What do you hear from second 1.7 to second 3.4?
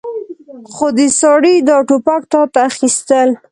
ټوپک تاته اخيستل.